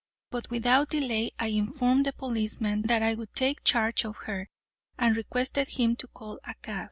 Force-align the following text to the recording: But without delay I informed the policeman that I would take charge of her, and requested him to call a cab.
But 0.31 0.49
without 0.49 0.89
delay 0.89 1.29
I 1.37 1.49
informed 1.49 2.07
the 2.07 2.11
policeman 2.13 2.81
that 2.87 3.03
I 3.03 3.13
would 3.13 3.33
take 3.33 3.63
charge 3.63 4.03
of 4.03 4.15
her, 4.25 4.49
and 4.97 5.15
requested 5.15 5.67
him 5.67 5.95
to 5.97 6.07
call 6.07 6.39
a 6.43 6.55
cab. 6.55 6.79